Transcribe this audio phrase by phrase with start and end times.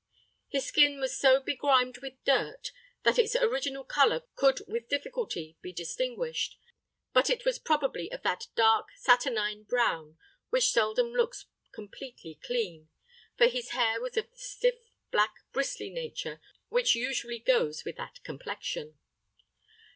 [0.47, 2.71] His skin was so begrimed with dirt,
[3.03, 6.57] that its original color could with difficulty be distinguished;
[7.13, 10.17] but it was probably of that dark, saturnine brown,
[10.49, 12.89] which seldom looks completely clean;
[13.37, 14.79] for his hair was of the stiff,
[15.11, 18.97] black, bristly nature which usually goes with that complexion.